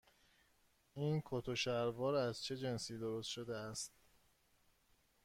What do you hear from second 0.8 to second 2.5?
این کت و شلوار از